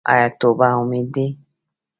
[0.11, 1.25] آیا توبه امید دی؟